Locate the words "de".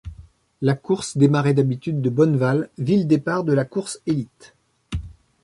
2.01-2.09, 3.43-3.53